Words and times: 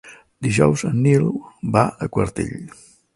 Dijous 0.45 0.83
en 0.89 0.95
Nil 1.07 1.27
va 1.77 1.83
a 2.07 2.09
Quartell. 2.17 2.57